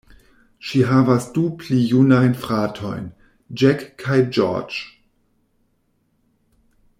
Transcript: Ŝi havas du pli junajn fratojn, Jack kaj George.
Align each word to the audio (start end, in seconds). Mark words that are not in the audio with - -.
Ŝi 0.67 0.79
havas 0.91 1.27
du 1.35 1.43
pli 1.59 1.77
junajn 1.91 2.33
fratojn, 2.45 3.05
Jack 3.65 3.85
kaj 4.05 4.19
George. 4.39 4.81